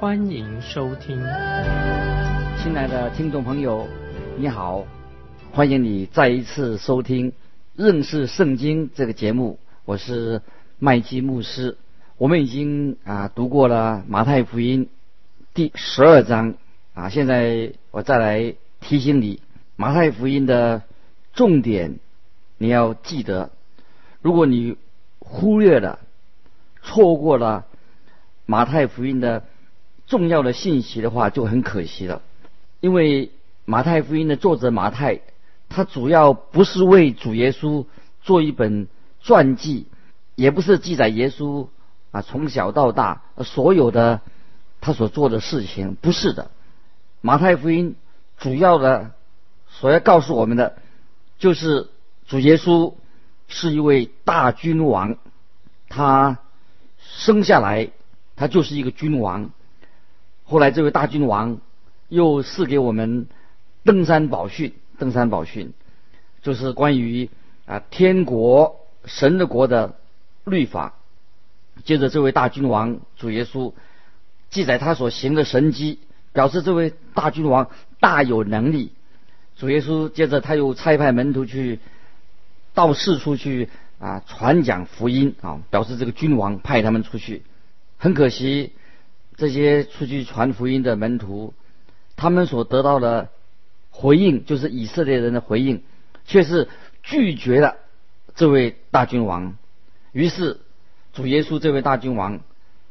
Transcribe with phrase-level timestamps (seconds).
[0.00, 1.16] 欢迎收听。
[2.62, 3.88] 亲爱的听众朋友，
[4.36, 4.86] 你好，
[5.50, 7.32] 欢迎你再一次收听
[7.74, 10.40] 认识圣经这个节目，我是
[10.78, 11.76] 麦基牧师。
[12.16, 14.88] 我们已经啊读过了马太福音
[15.52, 16.54] 第十二章
[16.94, 19.42] 啊，现在我再来提醒你，
[19.74, 20.82] 马太福音的
[21.34, 21.98] 重点
[22.56, 23.50] 你要记得。
[24.22, 24.76] 如果你
[25.18, 25.98] 忽略了、
[26.84, 27.66] 错过了
[28.46, 29.42] 马太福音的
[30.08, 32.22] 重要的信息的话，就很可惜了。
[32.80, 33.30] 因为
[33.64, 35.20] 马太福音的作者马太，
[35.68, 37.86] 他主要不是为主耶稣
[38.22, 38.88] 做一本
[39.22, 39.86] 传记，
[40.34, 41.68] 也不是记载耶稣。
[42.10, 44.22] 啊，从小到大所有的
[44.80, 46.50] 他所做的事情，不是的。
[47.20, 47.96] 马太福音
[48.38, 49.10] 主要的
[49.68, 50.78] 所要告诉我们的，
[51.38, 51.90] 就是
[52.26, 52.94] 主耶稣
[53.46, 55.18] 是一位大君王，
[55.90, 56.38] 他
[56.98, 57.90] 生下来
[58.36, 59.50] 他就是一个君王。
[60.48, 61.60] 后来这位大君王
[62.08, 63.28] 又赐给我们
[63.84, 65.74] 登山宝训，登山宝训
[66.40, 67.28] 就是关于
[67.66, 69.96] 啊天国神的国的
[70.44, 70.94] 律法。
[71.84, 73.74] 接着，这位大君王主耶稣
[74.48, 75.98] 记载他所行的神迹，
[76.32, 77.68] 表示这位大君王
[78.00, 78.92] 大有能力。
[79.56, 81.78] 主耶稣接着他又差派门徒去
[82.72, 83.68] 到四处去
[83.98, 87.42] 啊传讲福音啊，表示这个君王派他们出去。
[87.98, 88.72] 很可惜，
[89.38, 91.54] 这些出去传福音的门徒，
[92.16, 93.30] 他们所得到的
[93.88, 95.82] 回应，就是以色列人的回应，
[96.26, 96.68] 却是
[97.02, 97.76] 拒绝了
[98.34, 99.56] 这位大君王。
[100.12, 100.60] 于是。
[101.14, 102.38] 主耶稣这位大君王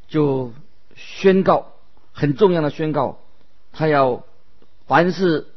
[0.09, 0.51] 就
[0.95, 1.71] 宣告
[2.11, 3.19] 很重要的宣告，
[3.71, 4.25] 他要
[4.85, 5.47] 凡是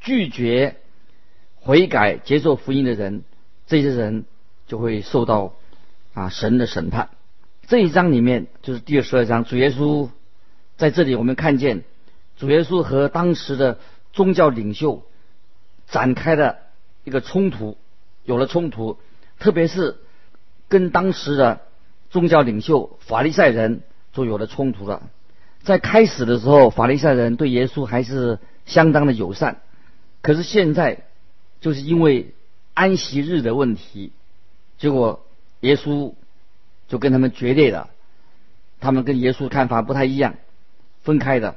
[0.00, 0.76] 拒绝
[1.56, 3.24] 悔改、接受福音的人，
[3.66, 4.26] 这些人
[4.68, 5.54] 就会受到
[6.12, 7.08] 啊神的审判。
[7.66, 10.08] 这一章里面就是第二十二章，主耶稣
[10.76, 11.84] 在这里我们看见
[12.36, 13.78] 主耶稣和当时的
[14.12, 15.02] 宗教领袖
[15.86, 16.58] 展开了
[17.04, 17.76] 一个冲突，
[18.24, 18.98] 有了冲突，
[19.38, 19.96] 特别是
[20.68, 21.60] 跟当时的。
[22.10, 25.02] 宗教领袖法利赛人就有了冲突了。
[25.64, 29.62] 在开始的时候，法利赛人对耶稣还是相当的友善，
[30.22, 31.06] 可是现在
[31.60, 32.32] 就是因为
[32.72, 34.12] 安息日的问题，
[34.78, 35.26] 结果
[35.58, 36.14] 耶稣
[36.86, 37.90] 就跟他们决裂了。
[38.78, 40.36] 他们跟耶稣看法不太一样，
[41.04, 41.54] 分开的。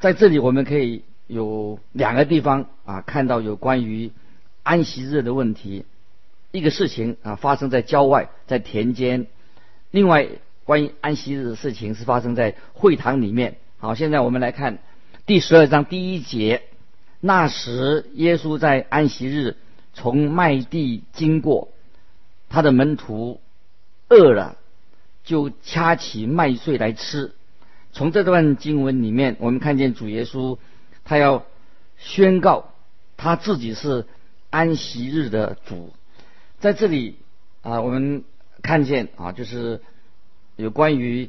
[0.00, 4.10] 在这里我们可以有两个地方啊，看到有关于
[4.64, 5.84] 安息日的问题。
[6.50, 9.26] 一个事情啊，发生在郊外，在田间；
[9.90, 10.28] 另外，
[10.64, 13.56] 关于安息日的事情是发生在会堂里面。
[13.78, 14.78] 好，现在我们来看
[15.24, 16.62] 第十二章第一节。
[17.20, 19.56] 那时，耶稣在安息日
[19.94, 21.68] 从麦地经过，
[22.48, 23.40] 他的门徒
[24.08, 24.56] 饿了，
[25.24, 27.32] 就掐起麦穗来吃。
[27.92, 30.58] 从这段经文里面，我们看见主耶稣
[31.04, 31.44] 他要
[31.98, 32.72] 宣告
[33.16, 34.06] 他自己是
[34.50, 35.92] 安息日的主。
[36.58, 37.16] 在这里
[37.60, 38.24] 啊，我们
[38.62, 39.80] 看见啊，就是
[40.56, 41.28] 有关于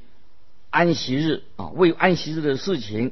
[0.70, 3.12] 安息日啊，为安息日的事情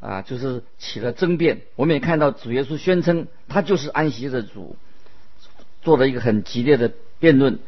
[0.00, 1.62] 啊，就是起了争辩。
[1.76, 4.76] 我们也看到主耶稣宣称他就是安息日的主，
[5.80, 7.58] 做了一个很激烈的辩论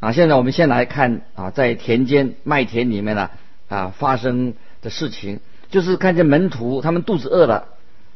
[0.00, 0.12] 啊。
[0.12, 3.30] 现在我们先来看啊，在田间麦田里面呢
[3.68, 5.40] 啊发生的事情，
[5.70, 7.68] 就是看见门徒他们肚子饿了，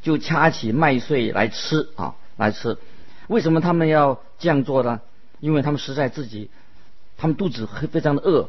[0.02, 2.78] 就掐起麦穗来吃啊，来吃。
[3.28, 5.00] 为什么他们要这样做呢？
[5.40, 6.50] 因为他们实在自己，
[7.16, 8.48] 他们肚子非常的饿。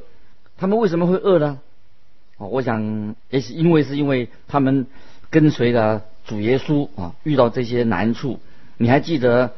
[0.58, 1.60] 他们为什么会饿呢？
[2.38, 4.88] 哦，我想也是因为是因为他们
[5.30, 8.40] 跟随着主耶稣啊，遇到这些难处。
[8.78, 9.54] 你还记得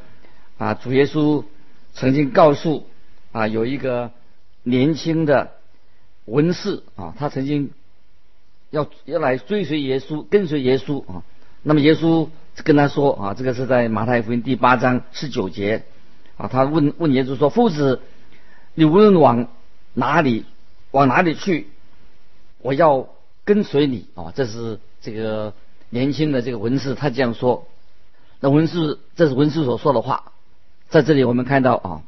[0.57, 0.73] 啊？
[0.73, 1.43] 主耶稣
[1.93, 2.87] 曾经告诉
[3.31, 4.11] 啊，有一个
[4.63, 5.51] 年轻的
[6.25, 7.71] 文士啊，他曾经
[8.69, 11.23] 要要来追随耶稣，跟随耶稣啊。
[11.63, 12.29] 那么耶稣。
[12.63, 15.83] 跟他说啊，这个是在马太福音第八章十九节
[16.37, 16.47] 啊。
[16.47, 17.99] 他问问耶稣说：“夫子，
[18.75, 19.49] 你无论往
[19.93, 20.45] 哪里，
[20.91, 21.67] 往哪里去，
[22.59, 23.09] 我要
[23.43, 25.53] 跟随你啊。”这是这个
[25.89, 27.67] 年轻的这个文士他这样说。
[28.39, 30.31] 那文士这是文士所说的话，
[30.87, 32.03] 在这里我们看到啊，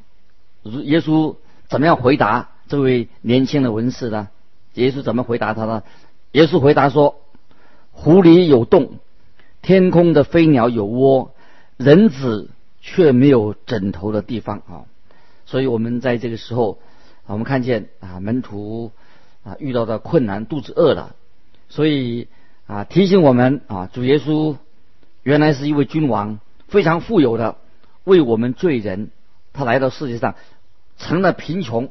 [0.64, 1.36] 耶稣
[1.68, 4.30] 怎么样回答这位年轻的文士呢？
[4.74, 5.84] 耶稣怎么回答他呢？
[6.34, 7.22] 耶稣回答说
[7.92, 9.00] ：“湖里有洞，
[9.62, 11.34] 天空的飞鸟有窝，
[11.78, 12.50] 人子
[12.82, 14.86] 却没有枕头的地方啊！
[15.46, 16.78] 所以我们在这个时候，
[17.26, 18.92] 我们看见啊门徒
[19.44, 21.16] 啊遇到的困难，肚子饿了，
[21.70, 22.28] 所以
[22.68, 24.58] 啊提醒我们啊主耶稣
[25.24, 27.56] 原来是一位君王，非常富有的，
[28.04, 29.10] 为我们罪人，
[29.54, 30.36] 他来到世界上
[30.98, 31.90] 成了贫穷，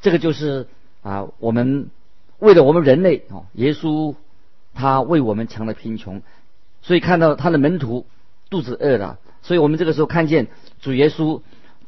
[0.00, 0.66] 这个就是
[1.02, 1.90] 啊我们
[2.38, 4.14] 为了我们人类啊耶稣
[4.74, 6.22] 他为我们成了贫穷，
[6.82, 8.06] 所以看到他的门徒
[8.48, 10.48] 肚子饿了，所以我们这个时候看见
[10.80, 11.40] 主耶稣。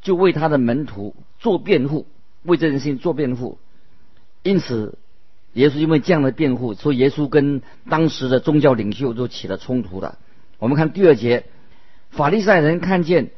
[0.04, 2.08] 就为他的门徒做辩护，
[2.42, 3.58] 为这件事情做辩护。
[4.42, 4.98] 因此，
[5.52, 10.18] 耶稣因为这样的辩护，所以耶稣跟当时的宗教领袖就起了冲突了。
[10.58, 11.44] 我们看第二节，
[12.10, 13.30] 法利赛人看见，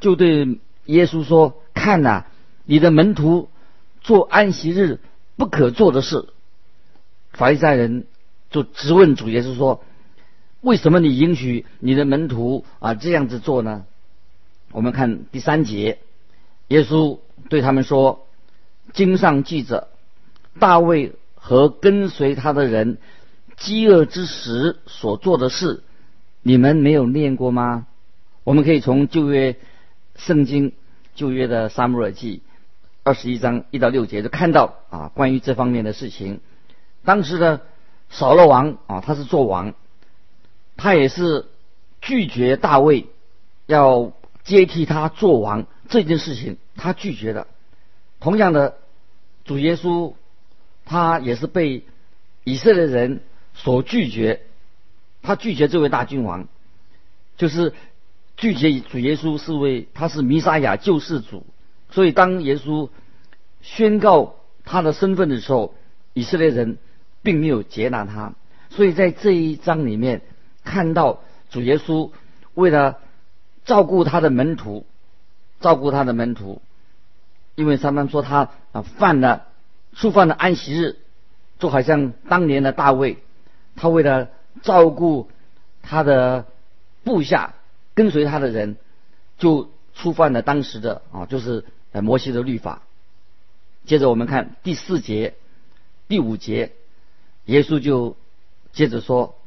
[0.00, 2.24] 就对耶稣说：“看呐，
[2.64, 3.48] 你的门徒
[4.02, 5.00] 做安息日
[5.36, 6.28] 不可做的事。”
[7.32, 8.06] 法利赛人
[8.50, 9.82] 就质问主耶稣说
[10.60, 13.84] ：“为什么你允许你的门徒啊这样子做呢？”
[14.72, 15.98] 我们看第三节，
[16.68, 17.18] 耶稣
[17.48, 18.26] 对他们说
[18.92, 19.88] ：“经上记着，
[20.58, 22.98] 大卫和跟随他的人
[23.56, 25.82] 饥饿之时所做的事，
[26.42, 27.86] 你们没有念过吗？”
[28.44, 29.56] 我们可以从旧约
[30.16, 30.72] 圣经
[31.14, 32.42] 旧约的撒母耳记
[33.04, 36.40] 二十一章一到六节就看到啊，关于这方面的事情。
[37.04, 37.62] 当时的
[38.10, 39.74] 扫罗王啊，他是做王，
[40.76, 41.46] 他也是
[42.00, 43.06] 拒绝大卫
[43.66, 44.12] 要。
[44.44, 47.46] 接替他做王这件事情，他拒绝了。
[48.18, 48.74] 同样的，
[49.44, 50.14] 主耶稣
[50.84, 51.84] 他也是被
[52.42, 53.20] 以色列人
[53.54, 54.40] 所拒绝，
[55.22, 56.48] 他拒绝这位大君王，
[57.36, 57.72] 就是
[58.36, 61.46] 拒绝主耶稣是为他是弥撒亚救世主。
[61.92, 62.90] 所以当耶稣
[63.60, 64.34] 宣告
[64.64, 65.74] 他的身份的时候，
[66.12, 66.78] 以色列人
[67.22, 68.34] 并没有接纳他。
[68.70, 70.22] 所以在这一章里面
[70.64, 72.10] 看到主耶稣
[72.54, 72.98] 为了。
[73.64, 74.84] 照顾他的门徒，
[75.60, 76.60] 照顾他的门徒，
[77.54, 79.46] 因为他们说他啊犯了
[79.94, 80.96] 触犯了安息日，
[81.60, 83.18] 就好像当年的大卫，
[83.76, 84.30] 他为了
[84.62, 85.30] 照顾
[85.80, 86.46] 他的
[87.04, 87.54] 部下
[87.94, 88.76] 跟随他的人，
[89.38, 92.82] 就触犯了当时的啊就是呃摩西的律法。
[93.84, 95.34] 接着我们看第四节、
[96.08, 96.72] 第五节，
[97.46, 98.16] 耶稣就
[98.72, 99.38] 接着说，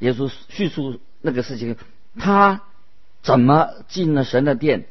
[0.00, 1.76] 耶稣叙述那个事情，
[2.18, 2.62] 他。
[3.22, 4.86] 怎么进了神的殿，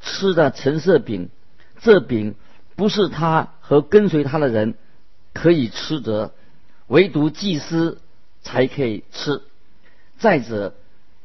[0.00, 1.28] 吃的橙色饼？
[1.78, 2.34] 这饼
[2.74, 4.74] 不是他和跟随他的人
[5.32, 6.32] 可以吃的，
[6.88, 8.00] 唯独祭司
[8.42, 9.42] 才可以吃。
[10.18, 10.74] 再者，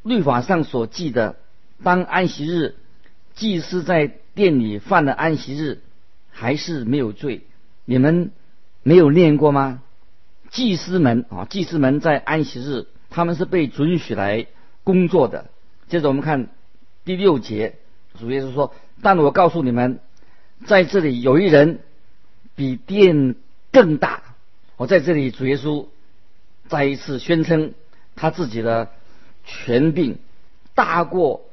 [0.04, 1.38] 律法上所记的，
[1.82, 2.76] 当安息日，
[3.34, 5.82] 祭司在店里犯了安息日，
[6.30, 7.42] 还是没有罪。
[7.86, 8.32] 你们
[8.82, 9.82] 没有念过吗？
[10.50, 14.48] 祭司们啊，祭司们在安息日，他们是被准许来
[14.84, 15.46] 工作的。
[15.88, 16.50] 接着我们看
[17.06, 17.76] 第六节，
[18.20, 20.00] 主耶稣说：“但我告诉你们，
[20.66, 21.80] 在这里有一人
[22.56, 23.36] 比殿
[23.72, 24.22] 更大。”
[24.78, 25.88] 我在这里，主耶稣
[26.68, 27.74] 再一次宣称
[28.16, 28.90] 他自己的
[29.44, 30.18] 权柄
[30.74, 31.46] 大过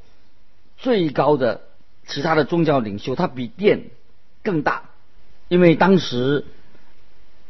[0.79, 1.62] 最高的
[2.11, 3.85] 其他的宗教领袖，他比殿
[4.43, 4.90] 更大。
[5.49, 6.45] 因为当时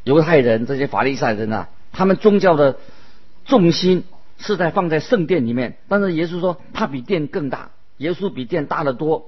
[0.04, 2.76] 犹太人这些法利赛人啊，他们宗教的
[3.44, 4.04] 重心。
[4.42, 9.26] 是在放在圣殿里面，但是耶稣说他比殿更大，耶稣比殿大得多，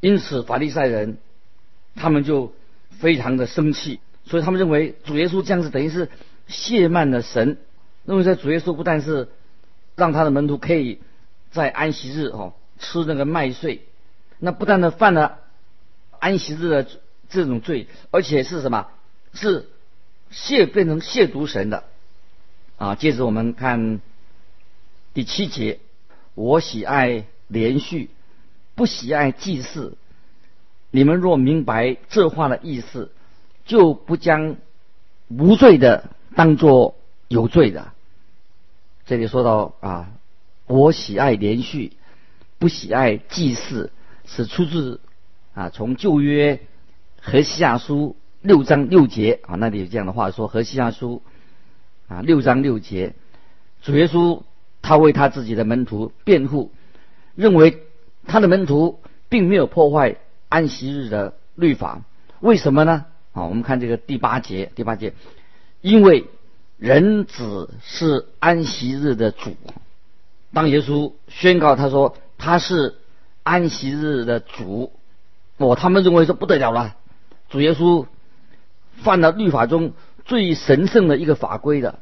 [0.00, 1.18] 因此法利赛人
[1.94, 2.52] 他们就
[2.90, 6.08] 非常的生气，所以他们认为主耶稣这样子等于是
[6.48, 7.58] 亵慢了神，
[8.04, 9.28] 认为在主耶稣不但是
[9.94, 10.98] 让他的门徒可以
[11.52, 13.82] 在安息日哦吃那个麦穗，
[14.44, 15.38] 那不但呢犯了
[16.18, 16.84] 安息日的
[17.28, 18.88] 这种罪，而且是什么？
[19.32, 19.68] 是
[20.32, 21.84] 亵变成亵渎神的。
[22.76, 24.00] 啊，接着我们看
[25.14, 25.78] 第七节，
[26.34, 28.10] 我喜爱连续，
[28.74, 29.96] 不喜爱祭祀。
[30.90, 33.12] 你们若明白这话的意思，
[33.64, 34.56] 就不将
[35.28, 36.96] 无罪的当作
[37.28, 37.92] 有罪的。
[39.06, 40.10] 这里说到啊，
[40.66, 41.92] 我喜爱连续，
[42.58, 43.92] 不喜爱祭祀，
[44.34, 45.00] 是出自
[45.54, 46.60] 啊从旧约
[47.20, 51.22] 何西亚书六章六节啊那里有这样的话说，何西亚书。
[52.08, 53.14] 啊，六章六节，
[53.80, 54.42] 主耶稣
[54.82, 56.70] 他为他自己的门徒辩护，
[57.34, 57.84] 认为
[58.26, 60.16] 他的门徒并没有破坏
[60.50, 62.02] 安息日的律法，
[62.40, 63.06] 为什么呢？
[63.32, 65.14] 啊，我们看这个第八节，第八节，
[65.80, 66.26] 因为
[66.76, 69.56] 人子是安息日的主。
[70.52, 72.96] 当耶稣宣告他说他是
[73.42, 74.92] 安息日的主，
[75.56, 76.96] 哦，他们认为说不得了了，
[77.48, 78.06] 主耶稣
[78.96, 79.92] 犯了律法中。
[80.24, 81.98] 最神圣的一个法规的，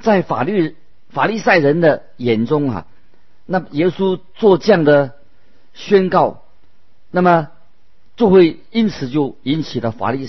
[0.00, 0.74] 在法律
[1.10, 2.86] 法利赛人的眼中啊，
[3.46, 5.14] 那耶稣做这样的
[5.72, 6.42] 宣告，
[7.12, 7.50] 那么
[8.16, 10.28] 就会因此就引起了法利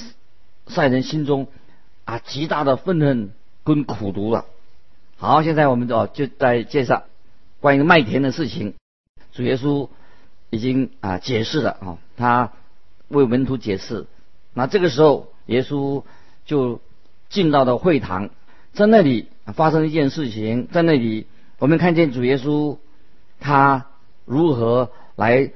[0.68, 1.48] 赛人心中
[2.06, 3.32] 啊极大的愤恨
[3.64, 4.46] 跟苦毒了。
[5.18, 7.06] 好，现在我们哦就在介绍
[7.60, 8.76] 关于麦田的事情，
[9.34, 9.90] 主耶稣
[10.50, 12.54] 已经啊解释了啊，他
[13.08, 14.06] 为门徒解释。
[14.54, 16.04] 那这个时候，耶稣
[16.46, 16.82] 就
[17.30, 18.30] 进到了会堂，
[18.74, 21.28] 在那里发生一件事情，在那里
[21.60, 22.78] 我们看见主耶稣
[23.40, 23.88] 他
[24.26, 25.52] 如何来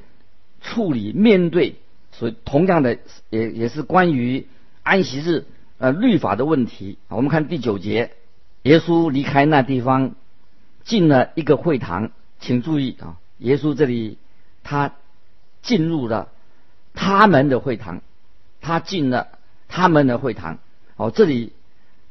[0.62, 1.76] 处理面对，
[2.12, 4.48] 所以同样的也也是关于
[4.84, 5.46] 安息日
[5.78, 6.98] 呃律法的问题。
[7.08, 8.12] 我们看第九节。
[8.64, 10.14] 耶稣离开那地方，
[10.84, 12.12] 进了一个会堂。
[12.40, 14.20] 请注意啊，耶稣这里
[14.64, 14.94] 他
[15.62, 16.30] 进入了
[16.94, 18.02] 他们的会堂，
[18.62, 19.28] 他进了
[19.68, 20.60] 他们的会堂。
[20.96, 21.54] 哦，这里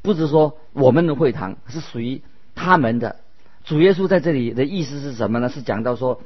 [0.01, 2.21] 不是说我们的会堂，是属于
[2.55, 3.17] 他们的。
[3.63, 5.49] 主耶稣在这里的意思是什么呢？
[5.49, 6.21] 是讲到说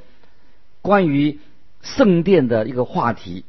[0.82, 1.38] 关于
[1.82, 3.44] 圣殿的一个话题。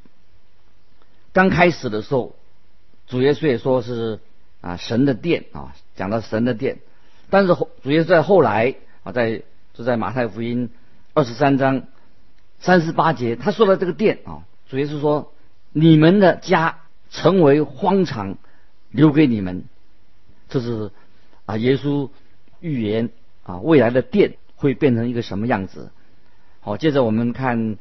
[1.34, 2.36] 刚开始的时候，
[3.07, 4.19] 主耶稣也说是。
[4.60, 6.79] 啊，神的殿啊，讲到神的殿，
[7.29, 9.43] 但是主耶稣在后来啊，在
[9.75, 10.72] 就在马太福音
[11.13, 11.84] 二十三章
[12.59, 15.33] 三十八节，他说了这个殿啊，主耶稣说
[15.71, 18.37] ：“你们的家成为荒场，
[18.91, 19.63] 留给你们。”
[20.49, 20.91] 这是
[21.45, 22.09] 啊，耶稣
[22.59, 23.09] 预言
[23.43, 25.91] 啊，未来的殿会变成一个什么样子？
[26.61, 27.77] 好，接着我们看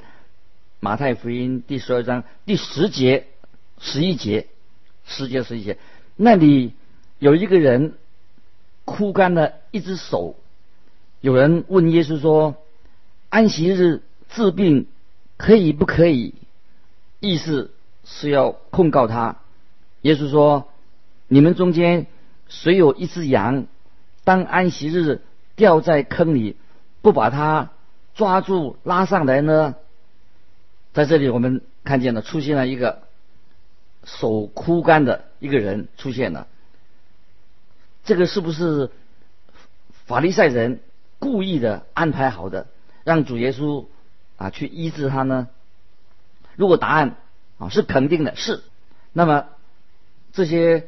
[0.78, 3.26] 马太福音第十二章第十节、
[3.80, 4.46] 十一节、
[5.04, 5.78] 十节、十一节。
[6.16, 6.72] 那里
[7.18, 7.94] 有一个人
[8.84, 10.36] 枯干了一只手，
[11.20, 12.56] 有人问耶稣说
[13.30, 14.86] ：“安息日治病
[15.36, 16.34] 可以不可以？”
[17.20, 17.72] 意思
[18.04, 19.36] 是要控告他。
[20.02, 20.68] 耶稣说
[21.28, 22.06] ：“你们中间
[22.48, 23.66] 谁有一只羊，
[24.24, 25.22] 当安息日
[25.56, 26.56] 掉在坑里，
[27.02, 27.70] 不把它
[28.14, 29.74] 抓住拉上来呢？”
[30.92, 33.04] 在这里，我们看见了出现了一个。
[34.04, 36.46] 手枯干的一个人出现了，
[38.04, 38.88] 这个是不是
[40.04, 40.78] 法利赛人
[41.18, 42.68] 故意的安排好的，
[43.02, 43.86] 让主耶稣
[44.36, 45.48] 啊去医治他呢？
[46.56, 47.16] 如果答案
[47.58, 48.62] 啊是肯定的，是，
[49.12, 49.46] 那么
[50.32, 50.86] 这些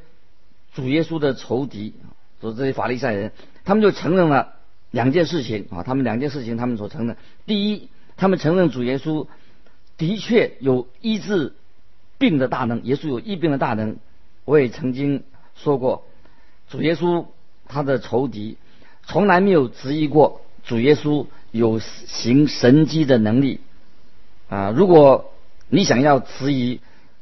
[0.75, 1.95] 主耶稣的仇敌，
[2.40, 3.33] 说这些法利赛人，
[3.64, 4.55] 他们就承认了
[4.90, 9.26] 两件事情啊，他们两件事情他们所承认，第一，他们承认主耶稣
[9.97, 11.55] 的确有医治。
[12.21, 13.97] 病的大能，耶稣有疫病的大能。
[14.45, 15.23] 我也曾经
[15.55, 16.05] 说过，
[16.69, 17.26] 主耶稣
[17.69, 18.57] 他的仇敌
[19.05, 23.61] 从来没有质疑过主耶稣有行神迹的能力
[24.49, 24.71] 啊！
[24.71, 25.33] 如果
[25.69, 26.81] 你想要质疑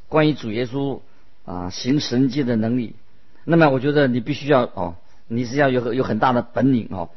[0.09, 1.01] 关于主耶稣
[1.45, 2.95] 啊行神迹的能力，
[3.45, 4.97] 那么我觉得你必须要哦，
[5.29, 7.11] 你是要有有很大的本领哦，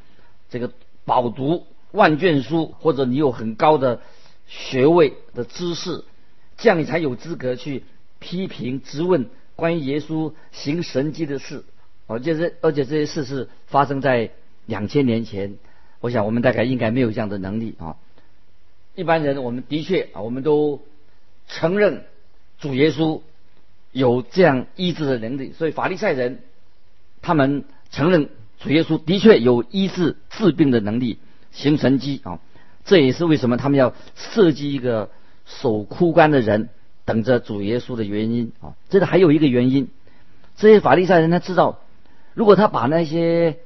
[0.49, 0.71] 这个
[1.05, 4.01] 饱读万卷书，或者你有很高的
[4.47, 6.03] 学位的知识。
[6.57, 7.83] 这样你才有资格去
[8.19, 11.63] 批评、质问关于耶稣行神迹的事。
[12.05, 14.31] 而且这而且这些事是发生在
[14.65, 15.57] 两千年前。
[15.99, 17.95] 我想我们大概应该没有这样的能力啊。
[18.95, 20.81] 一般人我们的确啊，我们都
[21.47, 22.05] 承认
[22.59, 23.21] 主耶稣
[23.91, 25.53] 有这样医治的能力。
[25.53, 26.39] 所以法利赛人
[27.21, 28.29] 他们承认
[28.59, 31.19] 主耶稣的确有医治治病的能力，
[31.51, 32.39] 行神迹啊。
[32.85, 35.09] 这也是为什么他们要设计一个。
[35.61, 36.69] 手枯干的人
[37.05, 39.89] 等着主耶稣的原因啊，这里还有一个原因，
[40.55, 41.79] 这些法利赛人他知道，
[42.35, 43.57] 如果他把那些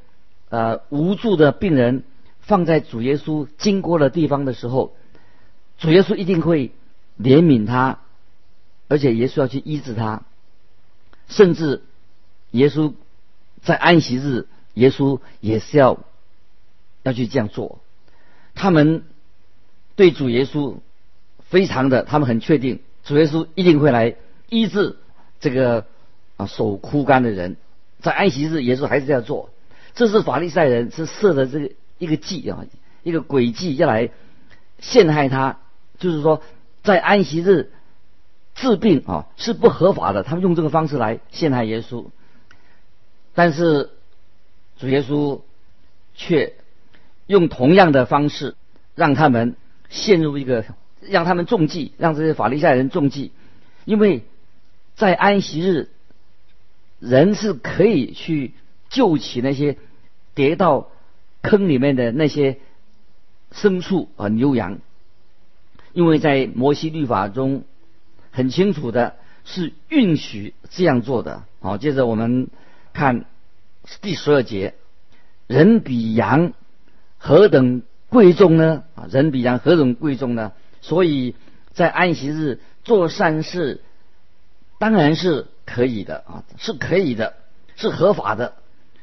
[0.47, 2.05] 呃无助的病人
[2.43, 4.95] 放在主耶稣经过的地方的时候，
[5.77, 6.71] 主耶稣一定会
[7.19, 7.99] 怜悯他，
[8.87, 10.23] 而且耶稣要去医治他，
[11.27, 11.81] 甚至
[12.51, 12.93] 耶稣
[13.63, 15.99] 在安息日，耶稣也是要
[17.01, 17.79] 要去这样做，
[18.53, 19.03] 他们
[19.95, 20.77] 对主耶稣。
[21.49, 24.15] 非常的，他们很确定主耶稣一定会来
[24.49, 24.97] 医治
[25.39, 25.85] 这个
[26.35, 27.57] 啊手枯干的人，
[27.99, 29.51] 在安息日耶稣还是这样做。
[29.93, 32.65] 这是法利赛人是设的这个一个计啊，
[33.03, 34.11] 一个诡计要来
[34.79, 35.59] 陷害他，
[35.99, 36.41] 就是说
[36.83, 37.71] 在安息日
[38.55, 42.05] 治病啊是不合法的，他们用这个方式来陷害耶稣。
[43.33, 43.89] 但是
[44.77, 45.41] 主耶稣
[46.15, 46.55] 却
[47.27, 48.55] 用同样的方式
[48.95, 49.55] 让他们
[49.89, 50.65] 陷入一个。
[51.05, 53.33] 让他们中计，让这些法利赛人中计，
[53.83, 54.23] 因为
[54.95, 55.89] 在安息日，
[57.01, 58.53] 人是可以去
[58.87, 59.75] 救起那些
[60.33, 60.87] 跌到
[61.43, 62.57] 坑里面的那些
[63.53, 64.79] 牲畜和牛羊，
[65.91, 67.65] 因为在摩西律法中
[68.31, 71.43] 很清楚的是允许这样做的。
[71.59, 72.49] 好，接着我们
[72.93, 73.25] 看
[74.01, 74.73] 第十二节，
[75.45, 76.53] 人比羊
[77.17, 78.83] 何等贵重呢？
[78.95, 80.53] 啊，人比羊何等贵重呢？
[80.81, 81.35] 所以
[81.73, 83.81] 在安息日做善事，
[84.79, 87.35] 当然是可以的啊，是可以的，
[87.75, 88.55] 是合法的。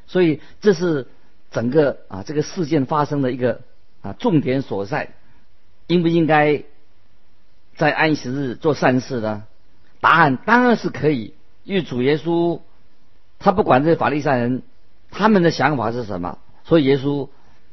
[0.06, 1.06] 所以这是
[1.50, 3.60] 整个啊这个事件发生的一个
[4.02, 5.10] 啊重点所在。
[5.86, 6.62] 应不应该
[7.76, 9.42] 在安息日做善事呢？
[10.00, 12.60] 答案当然是可以，因为主耶稣
[13.40, 14.62] 他不管这些法利赛人
[15.10, 17.28] 他们的想法是什么，所以耶稣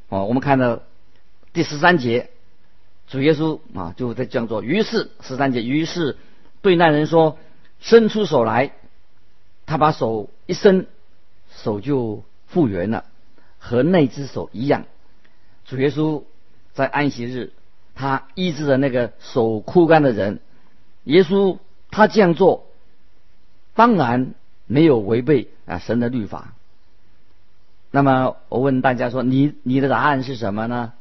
[0.09, 0.81] 哦，我们看到
[1.53, 2.31] 第十三节，
[3.07, 4.63] 主耶稣啊就在这样做。
[4.63, 6.17] 于是十三节，于是
[6.63, 7.37] 对那人说
[7.79, 8.71] ：“伸出手来。”
[9.67, 10.87] 他把手一伸，
[11.51, 13.05] 手就复原了，
[13.67, 14.85] 和那只手一样。
[15.65, 16.23] 主耶稣
[16.73, 17.51] 在安息日，
[17.93, 20.39] 他医治了那个手枯干的人。
[21.03, 21.57] 耶稣
[21.91, 22.67] 他这样做，
[23.75, 24.33] 当然
[24.65, 26.53] 没有违背啊神的律法。
[27.91, 30.93] 那么我问大家说，你你的答案是什么呢？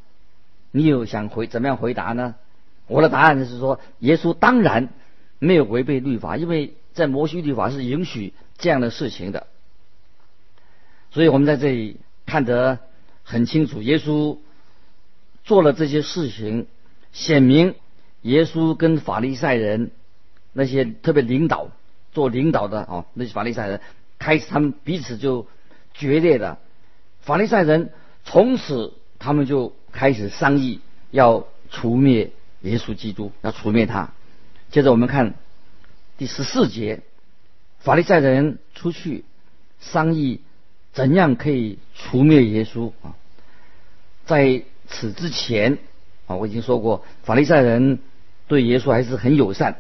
[0.72, 2.34] 你有想回怎么样回答呢？
[2.86, 4.88] 我的答案是说，耶稣当然
[5.38, 9.46] 没有违背律法，因为在摩西律法是允许这样的事情的。
[11.10, 12.80] 所以我们在这里看得
[13.22, 14.38] 很清楚，耶稣
[15.44, 16.66] 做了这些事情，
[17.12, 17.76] 显明
[18.22, 19.92] 耶稣跟法利赛人
[20.52, 21.70] 那些特别领导
[22.12, 23.80] 做领导的哦，那些法利赛人
[24.18, 25.46] 开始他们彼此就
[25.94, 26.58] 决裂了。
[27.20, 27.90] 法利赛人
[28.24, 30.80] 从此他们就开始商议
[31.10, 34.12] 要除灭耶稣基督，要除灭他。
[34.70, 35.34] 接着我们看
[36.18, 37.02] 第十四节，
[37.78, 39.24] 法利赛人出去
[39.78, 40.40] 商议。
[40.96, 43.12] 怎样可以除灭耶稣啊？
[44.24, 45.76] 在此之前
[46.26, 47.98] 啊，我已经说过，法利赛人
[48.48, 49.76] 对耶稣还是很友善。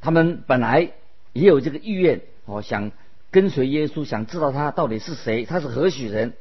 [0.00, 0.92] 他们本来
[1.34, 2.90] 也有这个意愿哦，想
[3.30, 6.32] 跟随耶稣，想知道他到底是谁，他是何许人。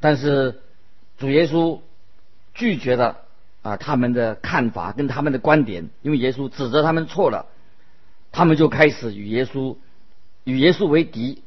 [0.00, 0.60] 但是
[1.18, 1.78] 主耶稣
[2.52, 3.18] 拒绝了
[3.62, 7.46] 啊他们的看法跟他们的观点，因为耶稣指责他们错了，
[8.32, 9.76] 他们就开始与耶稣
[10.42, 11.44] 与耶稣为敌。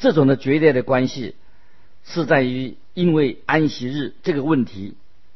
[0.00, 1.36] 这种的决裂的关系，
[2.04, 4.94] 是在于因为安息日这个问题，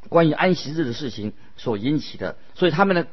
[0.08, 3.06] 关于安息日的事情所引起的，所以他们的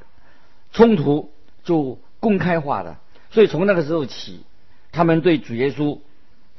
[0.71, 1.29] 冲突
[1.65, 3.01] 就公开化了。
[3.31, 4.45] 所以从那个时候起，
[4.93, 5.99] 他们对主耶稣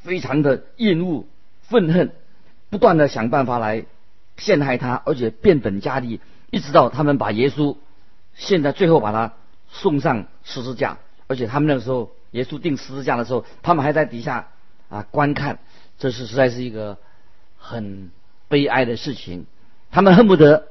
[0.02, 1.24] 非常的厌恶、
[1.62, 2.12] 愤恨，
[2.68, 3.86] 不断的想办法来
[4.36, 7.78] 陷害他，而且变本加厉，一直到他们把耶稣
[8.34, 9.32] 现在最后把他
[9.70, 14.48] 送上十字架，而且他们那个时候耶稣钉十字架的时候，他们还在底下。
[14.92, 15.58] 啊，观看，
[15.98, 16.98] 这是实在是一个
[17.56, 18.10] 很
[18.48, 19.46] 悲哀的事情。
[19.90, 20.68] 他们恨不得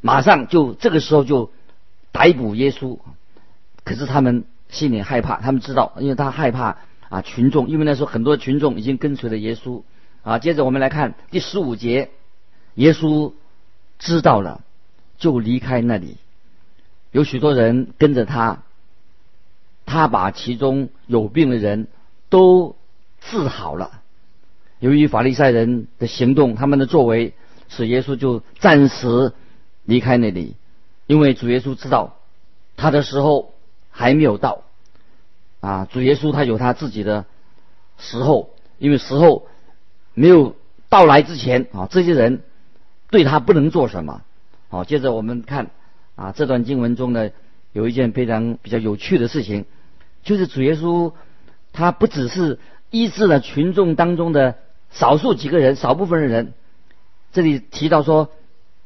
[0.00, 1.52] 马上就这个时候就
[2.10, 2.98] 逮捕耶稣，
[3.84, 6.78] 可是他们心里害怕，他们知道，因为他害怕
[7.10, 9.82] 啊群众，因为那时候很多群众已经跟随了耶稣
[10.22, 10.38] 啊。
[10.38, 12.08] 接着我们来看第十五节，
[12.72, 13.34] 耶稣
[13.98, 14.62] 知道了，
[15.18, 16.16] 就离开那里，
[17.12, 18.62] 有许多人跟着他，
[19.84, 21.86] 他把其中有病的人
[22.30, 22.77] 都。
[23.20, 24.02] 治好了。
[24.80, 27.34] 由于法利赛人的行动，他们的作为，
[27.68, 29.32] 使耶稣就暂时
[29.84, 30.54] 离开那里，
[31.08, 32.16] 因为主耶稣知道
[32.76, 33.54] 他的时候
[33.90, 34.62] 还没有到。
[35.58, 37.26] 啊，主耶稣他有他自己的
[37.98, 39.48] 时候，因为时候
[40.14, 40.54] 没有
[40.88, 42.42] 到来之前啊，这些人
[43.10, 44.22] 对他不能做什么。
[44.68, 45.70] 好，接着我们看
[46.14, 47.30] 啊，这段经文中呢，
[47.72, 49.64] 有一件非常比较有趣的事情，
[50.22, 51.12] 就是主耶稣
[51.72, 52.60] 他不只是。
[52.90, 54.56] 医治了群众当中的
[54.90, 56.54] 少数几个人，少部分的人。
[57.32, 58.30] 这里提到说，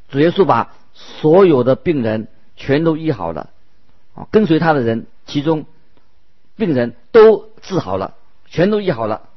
[0.09, 3.51] 主耶稣把所有的病人全都医好了，
[4.15, 5.67] 啊，跟随他的人，其中
[6.57, 8.15] 病人都治好了，
[8.47, 9.29] 全都医好了。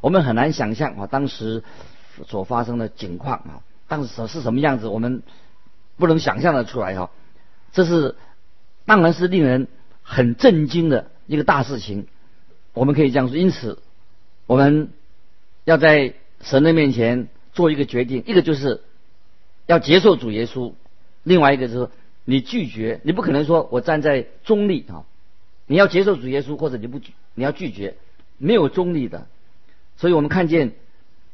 [0.00, 1.62] 我们很难想象啊，当时
[2.26, 5.22] 所发生的情况啊，当时是什么样子，我们
[5.98, 7.10] 不能想象的出来哈。
[7.72, 8.16] 这是
[8.86, 9.68] 当然是令人
[10.02, 12.06] 很震惊的一个大事情。
[12.72, 13.78] 我们可以这样说，因此。
[14.46, 14.90] 我们
[15.64, 18.82] 要在神的面前做一个决定，一个就是
[19.66, 20.74] 要接受主耶稣，
[21.22, 21.90] 另外一个就是
[22.24, 25.04] 你拒绝，你不可能说我站在中立啊，
[25.66, 27.00] 你要接受主耶稣，或者你不
[27.34, 27.96] 你要拒绝，
[28.36, 29.26] 没有中立的。
[29.96, 30.72] 所以我们看见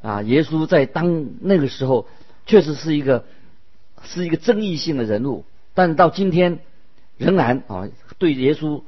[0.03, 2.07] 啊，耶稣在当那个时候
[2.46, 3.25] 确实是一个
[4.05, 5.44] 是一个争议性的人物，
[5.75, 6.61] 但是到今天
[7.16, 8.83] 仍然啊，对耶稣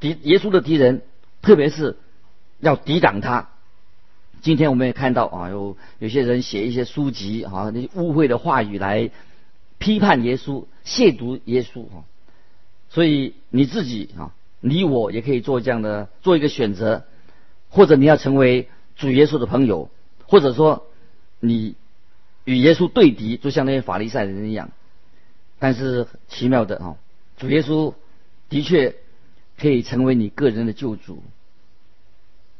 [0.00, 1.02] 敌耶稣的敌人，
[1.42, 1.96] 特别是
[2.58, 3.50] 要抵挡他。
[4.42, 9.10] 今天我们也看到啊，有有些人写一些书籍啊，那些污秽的话语来
[9.78, 12.04] 批判耶稣、亵渎耶稣啊。
[12.90, 17.04] 所以你自己啊，你我也可以做这样的做一个选择，
[17.70, 19.88] 或者你要成为主耶稣的朋友，
[20.26, 20.86] 或者说
[21.38, 21.76] 你
[22.44, 24.70] 与耶稣对敌，就像那些法利赛人一样。
[25.60, 26.96] 但是奇妙的啊，
[27.36, 27.94] 主耶稣
[28.48, 28.96] 的确
[29.56, 31.22] 可以成为你个人的救主，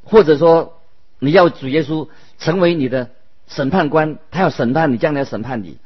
[0.04, 0.80] 或者说
[1.24, 2.08] 你要主耶稣
[2.38, 3.12] 成为你的
[3.46, 5.78] 审判官，他要审判你，将来审判你。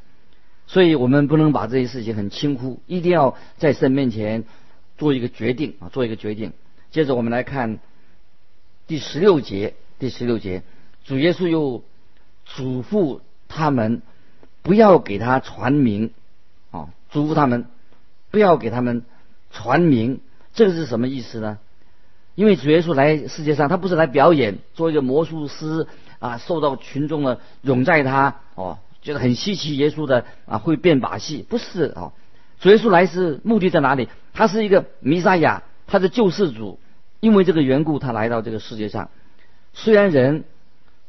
[0.66, 4.44] 所以我们不能把这些事情很轻忽，一定要在神面前
[4.96, 6.55] 做一个决定啊，做一个决定。
[6.90, 7.81] 接着我们来看
[8.87, 10.62] 第十六节，第十六节，
[11.05, 11.85] 主耶稣又
[12.46, 14.01] 嘱咐他们
[14.62, 16.12] 不要给他传名
[16.70, 17.66] 啊，嘱咐他们
[18.31, 19.05] 不要给他们
[19.51, 20.20] 传名，
[20.55, 21.59] 这个是什么意思呢？
[22.37, 25.88] 因为主耶稣来世界上，他不是来表演，做一个魔术师
[26.20, 28.79] 啊，受到群众的拥戴，他哦。
[29.03, 32.12] 觉得很稀奇，耶稣的啊会变把戏，不是啊？
[32.59, 34.09] 主耶稣来是目的在哪里？
[34.35, 36.81] 他是一个弥撒亚，他的救世主，
[37.20, 39.09] 因为这个缘故，他来到这个世界上。
[39.75, 40.42] 虽然人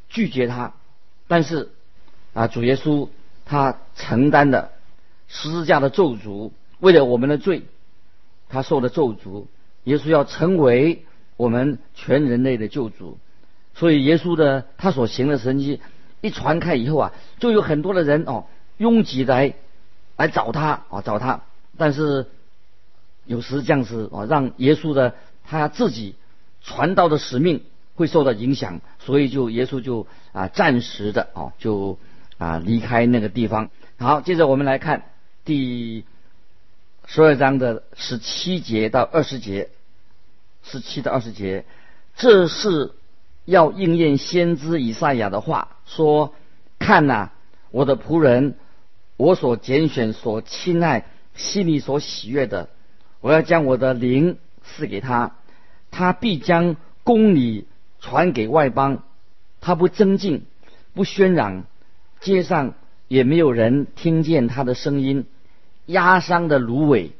[0.09, 0.73] 拒绝他，
[1.27, 1.69] 但是
[2.35, 3.09] 啊，主耶稣
[3.45, 4.69] 他承担的
[5.27, 7.63] 十字架的咒诅，为了我们的罪，
[8.47, 9.47] 他受的咒诅。
[9.85, 11.03] 耶稣要成为
[11.37, 13.17] 我们全人类的救主，
[13.73, 15.79] 所以耶稣的他所行的神迹。
[16.19, 18.45] 一传开以后啊，就有很多的人哦，
[18.77, 19.53] 拥挤来
[20.15, 21.41] 来找他啊，找他。
[21.77, 22.25] 但是
[23.23, 25.13] 有时这样子啊，让耶稣的
[25.45, 26.15] 他自己
[26.63, 27.61] 传道的使命
[27.93, 31.99] 会受到影响，所以就耶稣就啊暂时的哦就
[32.39, 33.69] 啊离开那个地方。
[33.99, 35.03] 好，接着我们来看
[35.45, 36.03] 第
[37.05, 39.69] 十二章的十七节到二十节，
[40.69, 41.65] 十七到二十节，
[42.15, 42.91] 这是。
[43.49, 46.33] 要应验先知以赛亚的话，说
[46.79, 47.29] ：“看呐，
[47.71, 48.55] 我的仆人，
[49.15, 52.67] 我所拣选、所亲爱、心里所喜悦的，
[53.21, 55.37] 我要将我的灵赐给他，
[55.91, 56.75] 他必将
[57.05, 57.67] 公理
[58.01, 59.01] 传给外邦。
[59.61, 60.43] 他不增进，
[60.93, 61.63] 不喧嚷，
[62.19, 62.73] 街上
[63.07, 65.25] 也没有人听见他的声音。
[65.85, 67.11] 压伤的芦苇，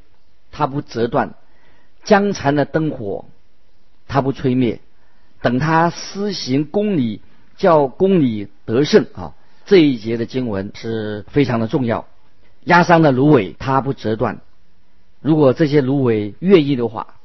[0.52, 1.30] 他不折断；
[2.04, 3.24] 将残的灯火，
[4.08, 4.80] 他不吹灭。”
[5.40, 7.22] 等他施行公理，
[7.58, 9.36] 叫公理得胜啊！
[9.66, 12.08] 这一节的经文是非常的重要。
[12.64, 14.42] 压伤的芦苇，它不折断。
[15.22, 17.16] 如果这些芦苇愿意的话，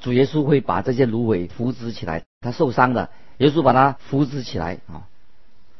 [0.00, 2.24] 主耶稣会把这些芦苇扶植起来。
[2.42, 3.08] 他受伤的，
[3.38, 5.08] 耶稣把它扶植起来啊！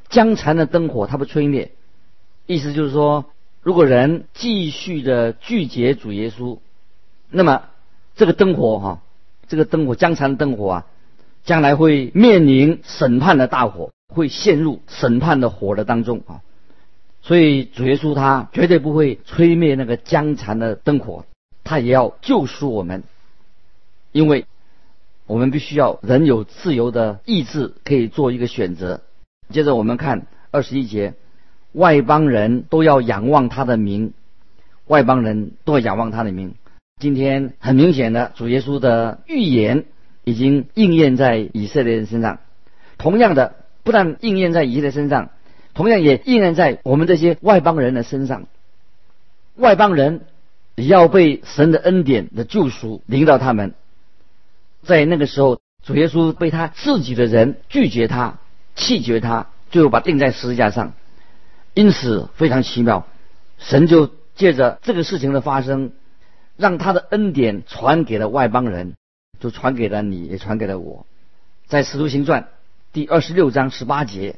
[0.08, 1.72] 将残的灯火，它不吹灭。
[2.46, 3.26] 意思就是说，
[3.62, 6.58] 如果人继续的拒绝主耶稣，
[7.28, 7.64] 那么
[8.16, 9.02] 这个灯火哈，
[9.48, 10.86] 这个灯火江残灯火啊。
[11.44, 16.42] 将来会面临审判的大火，会陷入审判的火的当中啊！
[17.22, 21.24] 所以主耶稣他绝对不会吹灭那个江残的灯火，
[21.62, 23.04] 他也要救赎我们，
[24.10, 24.46] 因为
[25.28, 29.02] 我们必须要人有自由的意志，可以做一个选择。
[29.50, 31.14] 接着我们看二十一节，
[31.70, 34.12] 外邦人都要仰望他的名，
[34.88, 36.56] 外邦人都要仰望他的名。
[36.98, 39.84] 今天很明显的，主耶稣的预言。
[40.28, 42.40] 已经应验在以色列人身上，
[42.98, 43.54] 同样的，
[43.84, 45.30] 不但应验在以色列身上，
[45.72, 48.48] 同样也应验在我们这些外邦人的身上。
[49.54, 50.22] 外邦人
[50.74, 53.74] 要被神的恩典的救赎领导他们，
[54.82, 58.40] 在那个时候，主耶稣被他自己的人拒绝他、
[58.74, 60.92] 弃绝他，最后把钉在十字架上。
[61.72, 63.06] 因此非常奇妙，
[63.58, 65.92] 神就借着这个事情的发生，
[66.56, 68.94] 让他的恩典传给了外邦人。
[69.38, 71.04] 就传给了你，也传给了我。
[71.66, 72.42] 在《使徒行传》
[72.94, 74.36] 第二十六章十八节，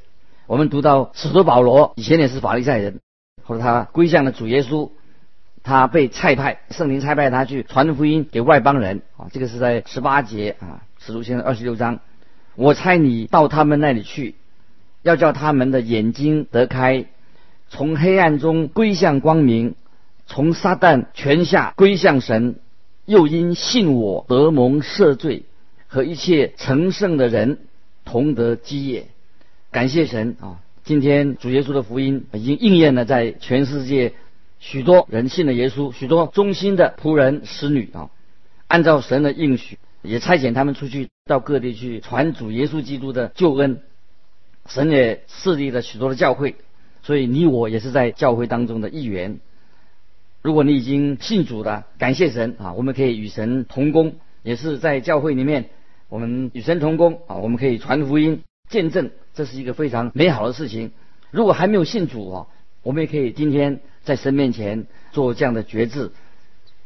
[0.48, 2.98] 我们读到使徒保罗以前也是法利赛人，
[3.44, 4.90] 后来他归向了主耶稣，
[5.62, 9.28] 他被差派，圣灵差派他去传福音给外邦人啊。
[9.32, 12.00] 这个是在十八节啊，《使徒行传》二十六章，
[12.56, 14.34] 我差你到他们那里去，
[15.02, 17.04] 要叫他们的眼睛得开，
[17.68, 19.76] 从黑暗中归向光明，
[20.28, 22.60] 从撒旦权下归向神。
[23.04, 25.44] 又因信我得蒙赦罪，
[25.86, 27.60] 和一切成圣的人
[28.04, 29.06] 同得基业，
[29.70, 30.60] 感谢神啊！
[30.84, 34.12] 今天主耶稣的福音已经应验了，在全世界
[34.58, 38.10] 许多人信了耶稣，许多忠心的仆人使女啊，
[38.66, 43.80] 按照神的应许，也差遣他们出去到各地去传主耶稣基督的救恩。
[44.66, 46.56] 神也设立了许多的教会，
[47.02, 49.40] 所以你我也是在教会当中的一员。
[50.40, 52.72] 如果你已经信主了，感谢神啊！
[52.72, 55.70] 我们可以与神同工，也是在教会里面，
[56.08, 57.36] 我们与神同工啊！
[57.36, 60.92] 我们可以传福音、见证，这是一个非常美好的事情。
[61.30, 62.46] 如果还没有信主啊，
[62.82, 66.12] 我们也可以今天在神面前做这样的决志。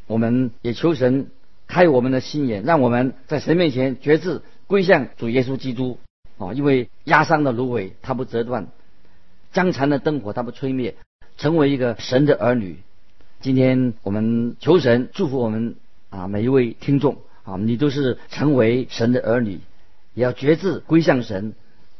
[0.06, 1.28] 我们也求神
[1.66, 5.98] 开我们的心眼，让我们在神面前决志归向主耶稣基督。
[6.38, 8.68] 啊，因为压伤的芦苇它不折断，
[9.52, 10.96] 将残的灯火它不吹灭，
[11.36, 12.78] 成为一个神的儿女。
[13.42, 15.74] 今天我们求神祝福我们
[16.10, 19.58] 啊，每一位听众啊，你都是成为神的儿女，
[20.14, 21.52] 也要决志归向神，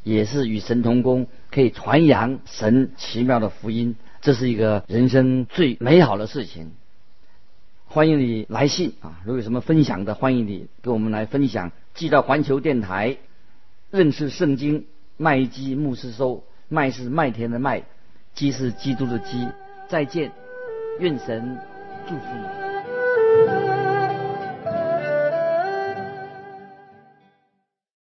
[0.05, 6.71] 也是与神同工，可以传扬神奇妙的福音，这是一个人生最美好的事情。
[7.87, 9.21] 欢迎你来信啊！
[9.25, 13.17] 如果有什么分享的，欢迎你跟我们来分享，寄到环球电台
[13.91, 16.45] 认识圣经麦基牧师收。
[16.69, 17.83] 麦是麦田的麦，
[18.33, 19.49] 基是基督的基。
[19.89, 20.33] 再见，
[20.99, 21.59] 愿神
[22.07, 22.62] 祝福你。